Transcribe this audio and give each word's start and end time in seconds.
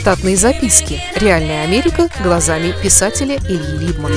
Штатные 0.00 0.34
записки. 0.34 0.98
Реальная 1.14 1.62
Америка 1.62 2.08
глазами 2.22 2.72
писателя 2.82 3.36
Ильи 3.36 3.86
Либмана. 3.86 4.16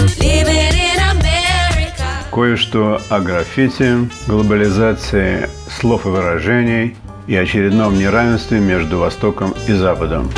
Кое-что 2.32 3.02
о 3.10 3.20
граффити, 3.20 4.10
глобализации 4.26 5.50
слов 5.70 6.06
и 6.06 6.08
выражений 6.08 6.96
и 7.28 7.36
очередном 7.36 8.00
неравенстве 8.00 8.62
между 8.62 9.00
Востоком 9.00 9.54
и 9.68 9.74
Западом. 9.74 10.32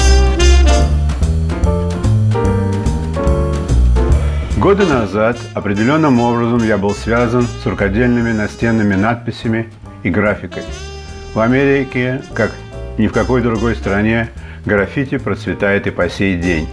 Годы 4.58 4.88
назад 4.88 5.38
определенным 5.54 6.20
образом 6.22 6.68
я 6.68 6.80
был 6.80 6.96
связан 6.96 7.48
с 7.62 7.68
рукодельными 7.68 8.32
настенными 8.32 8.96
надписями 8.96 9.72
и 10.02 10.10
графикой. 10.10 10.64
В 11.36 11.40
Америке, 11.40 12.24
как 12.34 12.52
ни 12.98 13.08
в 13.08 13.14
какой 13.14 13.42
другой 13.42 13.76
стране, 13.76 14.30
граффити 14.66 15.18
процветает 15.18 15.88
и 15.88 15.92
по 15.92 16.10
сей 16.10 16.38
день. 16.38 16.68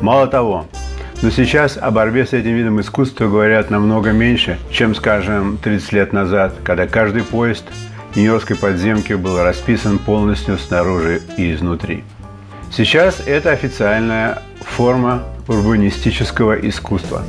Мало 0.00 0.26
того, 0.26 0.66
но 1.20 1.30
сейчас 1.30 1.76
о 1.76 1.90
борьбе 1.90 2.24
с 2.24 2.32
этим 2.32 2.54
видом 2.54 2.80
искусства 2.80 3.26
говорят 3.26 3.70
намного 3.70 4.12
меньше, 4.12 4.58
чем, 4.70 4.94
скажем, 4.94 5.58
30 5.58 5.92
лет 5.92 6.12
назад, 6.12 6.54
когда 6.62 6.86
каждый 6.86 7.22
поезд 7.22 7.64
Нью-Йоркской 8.14 8.56
подземки 8.56 9.14
был 9.14 9.42
расписан 9.42 9.98
полностью 9.98 10.58
снаружи 10.58 11.20
и 11.36 11.52
изнутри. 11.52 12.04
Сейчас 12.70 13.20
это 13.26 13.50
официальная 13.50 14.42
форма 14.60 15.24
урбанистического 15.48 16.54
искусства. 16.54 17.24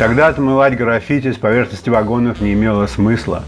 Тогда 0.00 0.28
отмывать 0.28 0.78
граффити 0.78 1.30
с 1.30 1.36
поверхности 1.36 1.90
вагонов 1.90 2.40
не 2.40 2.54
имело 2.54 2.86
смысла, 2.86 3.44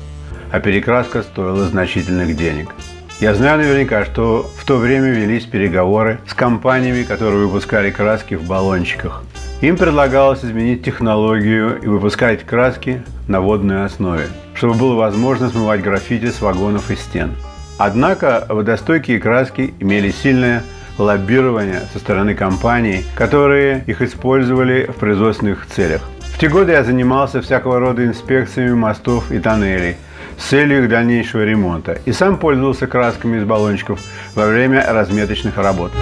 а 0.51 0.61
перекраска 0.61 1.23
стоила 1.23 1.65
значительных 1.65 2.37
денег. 2.37 2.75
Я 3.21 3.35
знаю 3.35 3.57
наверняка, 3.57 4.05
что 4.05 4.47
в 4.59 4.67
то 4.67 4.77
время 4.77 5.13
велись 5.13 5.47
переговоры 5.47 6.21
с 6.29 6.35
компаниями, 6.35 7.05
которые 7.05 7.47
выпускали 7.47 7.91
краски 7.91 8.35
в 8.35 8.47
баллончиках. 8.47 9.25
Им 9.63 9.79
предлагалось 9.79 10.45
изменить 10.45 10.85
технологию 10.85 11.81
и 11.81 11.87
выпускать 11.87 12.45
краски 12.45 13.03
на 13.29 13.41
водной 13.41 13.87
основе, 13.87 14.27
чтобы 14.55 14.75
было 14.75 14.95
возможно 14.95 15.49
смывать 15.49 15.81
граффити 15.81 16.31
с 16.31 16.43
вагонов 16.43 16.91
и 16.91 16.97
стен. 16.97 17.35
Однако 17.79 18.45
водостойкие 18.51 19.21
краски 19.21 19.73
имели 19.81 20.11
сильное 20.11 20.65
лоббирование 20.99 21.81
со 21.95 21.99
стороны 21.99 22.35
компаний, 22.35 23.07
которые 23.15 23.85
их 23.87 24.03
использовали 24.03 24.85
в 24.85 24.97
производственных 24.97 25.67
целях 25.67 26.03
те 26.43 26.49
годы 26.49 26.73
я 26.73 26.83
занимался 26.83 27.41
всякого 27.41 27.79
рода 27.79 28.05
инспекциями 28.05 28.75
мостов 28.75 29.31
и 29.31 29.39
тоннелей 29.39 29.97
с 30.37 30.47
целью 30.47 30.83
их 30.83 30.89
дальнейшего 30.89 31.45
ремонта 31.45 32.01
и 32.05 32.11
сам 32.11 32.37
пользовался 32.37 32.89
красками 32.89 33.37
из 33.37 33.45
баллончиков 33.45 34.01
во 34.35 34.47
время 34.47 34.85
разметочных 34.93 35.57
работ. 35.57 35.93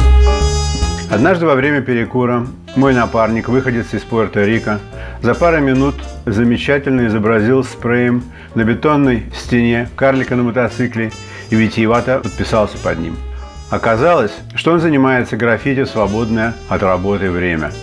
Однажды 1.10 1.44
во 1.44 1.54
время 1.54 1.82
перекура 1.82 2.46
мой 2.74 2.94
напарник, 2.94 3.50
выходец 3.50 3.92
из 3.92 4.00
Пуэрто-Рико, 4.02 4.78
за 5.20 5.34
пару 5.34 5.60
минут 5.60 5.96
замечательно 6.24 7.06
изобразил 7.06 7.62
спреем 7.62 8.22
на 8.54 8.64
бетонной 8.64 9.24
стене 9.36 9.90
карлика 9.94 10.36
на 10.36 10.44
мотоцикле 10.44 11.12
и 11.50 11.54
витиевато 11.54 12.20
подписался 12.20 12.78
под 12.78 12.98
ним. 12.98 13.18
Оказалось, 13.68 14.32
что 14.54 14.72
он 14.72 14.80
занимается 14.80 15.36
граффити 15.36 15.82
в 15.82 15.90
свободное 15.90 16.54
от 16.70 16.82
работы 16.82 17.30
время– 17.30 17.72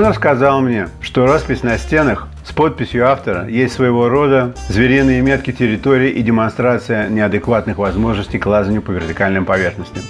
он 0.00 0.06
рассказал 0.06 0.62
мне, 0.62 0.88
что 1.02 1.26
распись 1.26 1.62
на 1.62 1.76
стенах 1.76 2.26
с 2.42 2.52
подписью 2.52 3.06
автора 3.06 3.46
есть 3.46 3.74
своего 3.74 4.08
рода 4.08 4.54
звериные 4.68 5.20
метки 5.20 5.52
территории 5.52 6.08
и 6.08 6.22
демонстрация 6.22 7.10
неадекватных 7.10 7.76
возможностей 7.76 8.38
к 8.38 8.46
лазанию 8.46 8.80
по 8.80 8.92
вертикальным 8.92 9.44
поверхностям. 9.44 10.02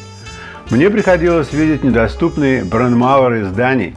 Мне 0.71 0.91
приходилось 0.91 1.53
видеть 1.53 1.83
недоступные 1.83 2.63
бронмауэры 2.63 3.47
зданий, 3.47 3.97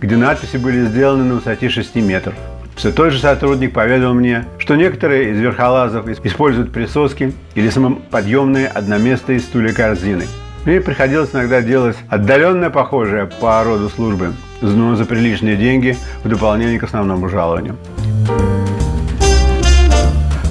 где 0.00 0.16
надписи 0.16 0.56
были 0.56 0.86
сделаны 0.86 1.24
на 1.24 1.34
высоте 1.34 1.68
6 1.68 1.96
метров. 1.96 2.34
Все 2.74 2.90
тот 2.90 3.12
же 3.12 3.18
сотрудник 3.18 3.74
поведал 3.74 4.14
мне, 4.14 4.46
что 4.56 4.76
некоторые 4.76 5.30
из 5.30 5.38
верхолазов 5.38 6.08
используют 6.08 6.72
присоски 6.72 7.34
или 7.54 7.68
самоподъемные 7.68 8.68
одноместные 8.68 9.40
стулья 9.40 9.74
корзины. 9.74 10.24
Мне 10.64 10.80
приходилось 10.80 11.34
иногда 11.34 11.60
делать 11.60 11.98
отдаленно 12.08 12.70
похожее 12.70 13.26
по 13.26 13.62
роду 13.62 13.90
службы, 13.90 14.32
но 14.60 14.96
за 14.96 15.04
приличные 15.04 15.56
деньги 15.56 15.96
в 16.22 16.28
дополнение 16.28 16.78
к 16.78 16.84
основному 16.84 17.28
жалованию. 17.28 17.76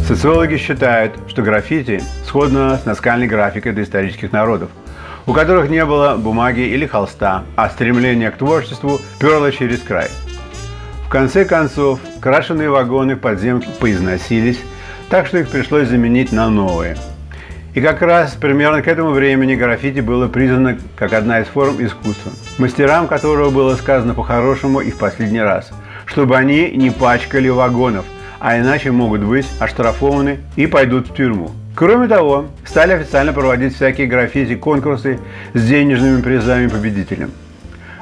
Социологи 0.08 0.58
считают, 0.58 1.14
что 1.28 1.42
граффити 1.42 2.04
сходно 2.26 2.78
с 2.78 2.86
наскальной 2.86 3.28
графикой 3.28 3.72
доисторических 3.72 4.32
народов, 4.32 4.70
у 5.26 5.34
которых 5.34 5.70
не 5.70 5.86
было 5.86 6.18
бумаги 6.18 6.62
или 6.62 6.86
холста, 6.86 7.46
а 7.56 7.70
стремление 7.70 8.30
к 8.32 8.38
творчеству 8.38 9.00
перло 9.20 9.52
через 9.52 9.80
край. 9.80 10.10
В 11.06 11.10
конце 11.10 11.46
концов, 11.46 12.00
крашеные 12.20 12.70
вагоны 12.70 13.16
подземки 13.16 13.68
поизносились, 13.80 14.60
так 15.10 15.28
что 15.28 15.38
их 15.38 15.50
пришлось 15.50 15.88
заменить 15.88 16.32
на 16.32 16.50
новые– 16.50 16.98
и 17.74 17.82
как 17.82 18.02
раз 18.02 18.34
примерно 18.34 18.82
к 18.82 18.88
этому 18.88 19.12
времени 19.12 19.56
граффити 19.56 20.00
было 20.00 20.28
признано 20.28 20.78
как 20.96 21.14
одна 21.14 21.40
из 21.40 21.48
форм 21.48 21.84
искусства, 21.84 22.32
мастерам 22.58 23.08
которого 23.08 23.50
было 23.50 23.76
сказано 23.76 24.14
по-хорошему 24.14 24.80
и 24.80 24.92
в 24.92 24.98
последний 24.98 25.42
раз, 25.42 25.72
чтобы 26.06 26.38
они 26.38 26.72
не 26.72 26.92
пачкали 26.92 27.50
вагонов, 27.50 28.06
а 28.40 28.60
иначе 28.60 28.92
могут 28.92 29.22
быть 29.22 29.48
оштрафованы 29.60 30.40
и 30.56 30.68
пойдут 30.68 31.10
в 31.10 31.16
тюрьму. 31.16 31.52
Кроме 31.76 32.08
того, 32.08 32.46
стали 32.66 32.94
официально 32.94 33.34
проводить 33.34 33.76
всякие 33.76 34.06
граффити-конкурсы 34.06 35.20
с 35.56 35.68
денежными 35.68 36.22
призами 36.22 36.68
победителям. 36.68 37.32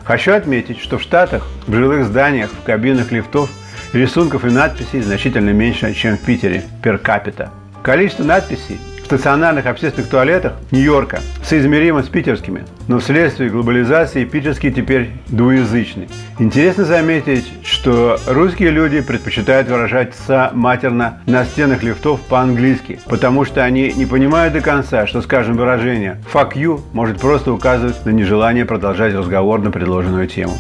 Хочу 0.04 0.34
отметить, 0.34 0.82
что 0.82 0.98
в 0.98 1.02
Штатах, 1.02 1.48
в 1.68 1.74
жилых 1.74 2.06
зданиях, 2.06 2.50
в 2.50 2.64
кабинах 2.66 3.14
лифтов 3.14 3.50
рисунков 3.94 4.44
и 4.44 4.50
надписей 4.50 5.02
значительно 5.02 5.52
меньше, 5.52 5.94
чем 5.94 6.18
в 6.18 6.22
Питере, 6.22 6.64
пер 6.84 6.98
капита. 6.98 7.50
Количество 7.82 8.26
надписей 8.26 8.80
стационарных 9.12 9.66
общественных 9.66 10.10
туалетах 10.10 10.54
Нью-Йорка 10.72 11.20
соизмеримо 11.44 12.02
с 12.02 12.08
питерскими, 12.08 12.64
но 12.88 13.00
вследствие 13.00 13.50
глобализации 13.50 14.24
питерские 14.24 14.72
теперь 14.72 15.10
двуязычны. 15.28 16.08
Интересно 16.40 16.86
заметить, 16.86 17.52
что 17.62 18.18
русские 18.26 18.70
люди 18.70 19.02
предпочитают 19.02 19.68
выражаться 19.68 20.52
матерно 20.54 21.20
на 21.26 21.44
стенах 21.44 21.84
лифтов 21.84 22.22
по-английски, 22.22 23.02
потому 23.10 23.44
что 23.44 23.66
они 23.66 23.92
не 23.92 24.06
понимают 24.06 24.54
до 24.54 24.62
конца, 24.62 25.06
что, 25.06 25.22
скажем, 25.22 25.58
выражение 25.58 26.22
«fuck 26.32 26.54
you» 26.54 26.80
может 26.94 27.20
просто 27.20 27.52
указывать 27.52 28.06
на 28.06 28.12
нежелание 28.12 28.64
продолжать 28.64 29.14
разговор 29.14 29.60
на 29.60 29.72
предложенную 29.72 30.28
тему. 30.28 30.54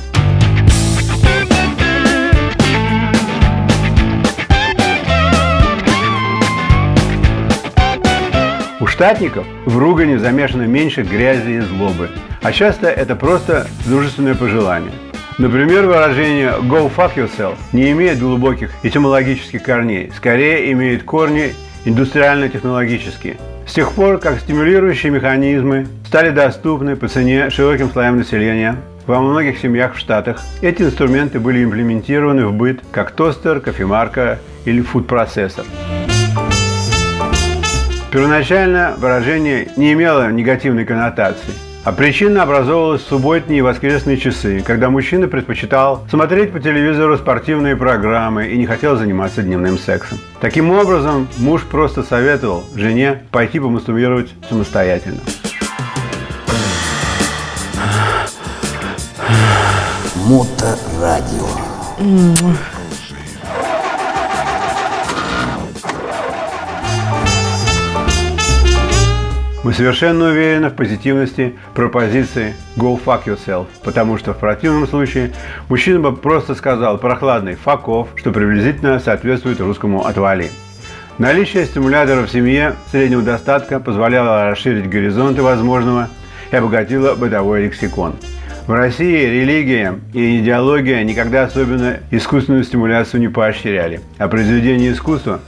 У 9.01 9.03
штатников 9.03 9.47
в 9.66 9.79
ругане 9.79 10.19
замешано 10.19 10.67
меньше 10.67 11.01
грязи 11.01 11.53
и 11.53 11.59
злобы, 11.59 12.12
а 12.44 12.51
часто 12.51 12.88
это 12.88 13.16
просто 13.16 13.66
дружественное 13.88 14.35
пожелание. 14.35 14.91
Например, 15.39 15.88
выражение 15.88 16.51
«go 16.69 16.88
fuck 16.95 17.16
yourself» 17.16 17.56
не 17.73 17.91
имеет 17.94 18.19
глубоких 18.19 18.70
этимологических 18.84 19.64
корней, 19.64 20.11
скорее 20.16 20.72
имеет 20.73 21.02
корни 21.02 21.55
индустриально-технологические. 21.85 23.37
С 23.66 23.73
тех 23.73 23.91
пор, 23.93 24.20
как 24.20 24.40
стимулирующие 24.40 25.11
механизмы 25.11 25.87
стали 26.05 26.29
доступны 26.29 26.96
по 26.96 27.08
цене 27.08 27.49
широким 27.49 27.90
слоям 27.90 28.17
населения, 28.17 28.75
во 29.08 29.20
многих 29.20 29.58
семьях 29.58 29.96
в 29.96 29.97
Штатах 29.97 30.40
эти 30.61 30.84
инструменты 30.84 31.40
были 31.40 31.64
имплементированы 31.64 32.46
в 32.46 32.53
быт 32.53 32.81
как 32.91 33.09
тостер, 33.14 33.61
кофемарка 33.61 34.37
или 34.66 34.79
фуд-процессор. 34.84 35.66
Первоначально 38.11 38.96
выражение 38.97 39.69
не 39.78 39.93
имело 39.93 40.29
негативной 40.29 40.84
коннотации, 40.84 41.53
а 41.85 41.93
причина 41.93 42.43
образовалась 42.43 43.02
в 43.03 43.08
субботние 43.08 43.59
и 43.59 43.61
воскресные 43.61 44.17
часы, 44.17 44.61
когда 44.67 44.90
мужчина 44.90 45.29
предпочитал 45.29 46.05
смотреть 46.09 46.52
по 46.52 46.59
телевизору 46.59 47.17
спортивные 47.17 47.78
программы 47.78 48.47
и 48.47 48.58
не 48.58 48.66
хотел 48.66 48.97
заниматься 48.97 49.41
дневным 49.43 49.78
сексом. 49.78 50.17
Таким 50.41 50.72
образом, 50.72 51.29
муж 51.37 51.63
просто 51.63 52.03
советовал 52.03 52.66
жене 52.75 53.23
пойти 53.31 53.61
помастурбировать 53.61 54.34
самостоятельно. 54.49 55.22
Моторадио. 60.28 61.47
Мы 69.63 69.73
совершенно 69.73 70.29
уверены 70.29 70.69
в 70.69 70.75
позитивности 70.75 71.53
пропозиции 71.75 72.55
«go 72.78 72.99
fuck 72.99 73.25
yourself», 73.25 73.67
потому 73.84 74.17
что 74.17 74.34
в 74.34 74.40
противном 74.40 74.87
случае 74.87 75.34
мужчина 75.69 75.99
бы 75.99 76.16
просто 76.16 76.55
сказал 76.55 76.97
прохладный 76.97 77.55
«fuck 77.63 77.84
off», 77.85 78.08
что 78.16 78.31
приблизительно 78.31 78.99
соответствует 78.99 79.59
русскому 79.59 80.08
«отвали». 80.08 80.49
Наличие 81.19 81.66
стимуляторов 81.66 82.29
в 82.29 82.31
семье 82.31 82.73
среднего 82.90 83.22
достатка 83.22 83.79
позволяло 83.79 84.49
расширить 84.49 84.90
горизонты 84.90 85.43
возможного 85.43 86.09
и 86.52 86.55
обогатило 86.55 87.13
бытовой 87.13 87.66
лексикон. 87.66 88.16
В 88.66 88.73
России 88.73 89.25
религия 89.25 89.99
и 90.11 90.40
идеология 90.40 91.03
никогда 91.03 91.43
особенно 91.43 91.97
искусственную 92.09 92.63
стимуляцию 92.63 93.22
не 93.22 93.28
поощряли, 93.28 94.02
а 94.17 94.28
произведения 94.28 94.91
искусства, 94.91 95.40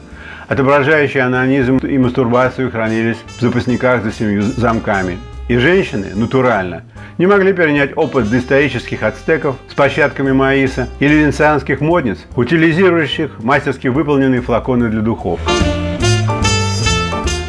отображающие 0.48 1.24
анонизм 1.24 1.78
и 1.78 1.98
мастурбацию, 1.98 2.72
хранились 2.72 3.18
в 3.38 3.42
запасниках 3.42 4.04
за 4.04 4.12
семью 4.12 4.42
замками. 4.42 5.18
И 5.50 5.58
женщины, 5.58 6.08
натурально, 6.16 6.84
не 7.18 7.28
могли 7.28 7.54
перенять 7.54 7.92
опыт 7.96 8.30
доисторических 8.30 9.04
ацтеков 9.04 9.58
с 9.70 9.74
площадками 9.74 10.32
маиса 10.32 10.88
или 11.00 11.16
венецианских 11.16 11.82
модниц, 11.82 12.18
утилизирующих 12.36 13.44
мастерски 13.44 13.88
выполненные 13.88 14.42
флаконы 14.42 14.90
для 14.90 15.02
духов. 15.02 15.40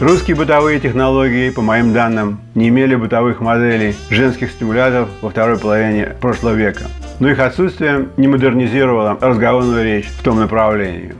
Русские 0.01 0.37
бытовые 0.37 0.81
технологии, 0.81 1.51
по 1.51 1.63
моим 1.63 1.93
данным, 1.93 2.41
не 2.55 2.69
имели 2.69 2.97
бытовых 2.97 3.41
моделей 3.41 3.95
женских 4.11 4.51
стимуляторов 4.51 5.09
во 5.23 5.31
второй 5.31 5.57
половине 5.57 6.15
прошлого 6.21 6.55
века. 6.55 6.83
Но 7.21 7.31
их 7.31 7.39
отсутствие 7.39 8.09
не 8.17 8.27
модернизировало 8.27 9.17
разговорную 9.21 9.85
речь 9.85 10.09
в 10.09 10.23
том 10.23 10.41
направлении. 10.41 11.15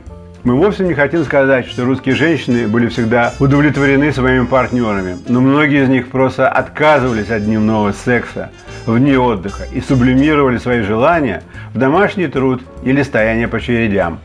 Мы 0.45 0.53
вовсе 0.53 0.83
не 0.83 0.93
хотим 0.93 1.23
сказать, 1.23 1.65
что 1.65 1.85
русские 1.85 2.13
женщины 2.13 2.67
были 2.67 2.87
всегда 2.87 3.33
удовлетворены 3.39 4.13
своими 4.13 4.45
партнерами, 4.45 5.17
но 5.27 5.41
многие 5.41 5.83
из 5.83 5.89
них 5.89 6.09
просто 6.09 6.47
отказывались 6.47 7.31
от 7.31 7.45
дневного 7.45 7.93
секса 7.93 8.51
вне 8.85 9.17
отдыха 9.17 9.63
и 9.63 9.81
сублимировали 9.81 10.59
свои 10.59 10.81
желания 10.81 11.41
в 11.73 11.79
домашний 11.79 12.27
труд 12.27 12.61
или 12.83 13.01
стояние 13.01 13.47
по 13.47 13.57
очередям. 13.57 14.19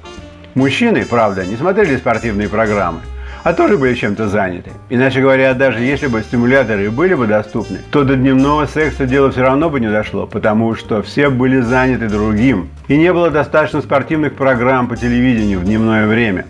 Мужчины, 0.55 1.07
правда, 1.09 1.47
не 1.47 1.57
смотрели 1.57 1.97
спортивные 1.97 2.51
программы, 2.51 3.01
а 3.43 3.53
тоже 3.53 3.79
были 3.79 3.95
чем-то 3.95 4.29
заняты. 4.29 4.71
Иначе 4.89 5.21
говоря, 5.21 5.55
даже 5.55 5.81
если 5.81 6.07
бы 6.07 6.23
стимуляторы 6.23 6.91
были 6.91 7.15
бы 7.15 7.27
доступны, 7.27 7.79
то 7.91 8.05
до 8.05 8.17
дневного 8.17 8.67
секса 8.67 9.07
дело 9.07 9.31
все 9.31 9.43
равно 9.43 9.71
бы 9.71 9.81
не 9.81 9.91
дошло, 9.91 10.27
потому 10.27 10.75
что 10.75 11.03
все 11.03 11.31
были 11.31 11.61
заняты 11.61 12.09
другим. 12.09 12.69
И 12.89 12.97
не 12.97 13.13
было 13.13 13.31
достаточно 13.31 13.81
спортивных 13.81 14.35
программ 14.35 14.89
по 14.89 14.97
телевидению 14.97 15.61
в 15.61 15.65
дневное 15.65 16.07
время. 16.07 16.47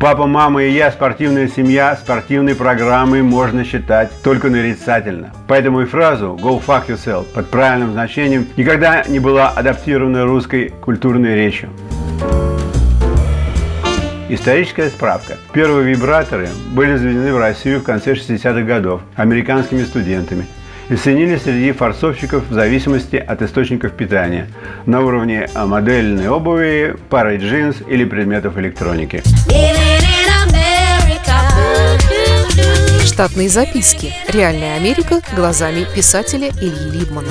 Папа, 0.00 0.26
мама 0.26 0.62
и 0.62 0.70
я, 0.70 0.90
спортивная 0.90 1.46
семья, 1.46 1.94
спортивной 1.94 2.54
программой 2.54 3.20
можно 3.20 3.64
считать 3.64 4.10
только 4.24 4.48
нарицательно. 4.48 5.30
Поэтому 5.46 5.82
и 5.82 5.84
фразу 5.84 6.38
«go 6.42 6.58
fuck 6.66 6.86
yourself» 6.88 7.26
под 7.34 7.50
правильным 7.50 7.92
значением 7.92 8.46
никогда 8.56 9.04
не 9.06 9.18
была 9.18 9.50
адаптирована 9.50 10.24
русской 10.24 10.70
культурной 10.70 11.34
речью. 11.34 11.68
Историческая 14.32 14.90
справка. 14.90 15.38
Первые 15.52 15.92
вибраторы 15.92 16.50
были 16.70 16.94
заведены 16.94 17.34
в 17.34 17.38
Россию 17.38 17.80
в 17.80 17.82
конце 17.82 18.12
60-х 18.12 18.62
годов 18.62 19.00
американскими 19.16 19.82
студентами 19.82 20.46
и 20.88 20.94
ценились 20.94 21.42
среди 21.42 21.72
форцовщиков 21.72 22.48
в 22.48 22.54
зависимости 22.54 23.16
от 23.16 23.42
источников 23.42 23.90
питания 23.92 24.46
на 24.86 25.00
уровне 25.00 25.48
модельной 25.56 26.28
обуви, 26.28 26.94
пары 27.08 27.38
джинс 27.38 27.78
или 27.88 28.04
предметов 28.04 28.56
электроники. 28.56 29.20
Штатные 33.04 33.48
записки. 33.48 34.12
Реальная 34.28 34.76
Америка 34.76 35.20
глазами 35.34 35.86
писателя 35.92 36.50
Ильи 36.60 37.00
Либмана. 37.00 37.30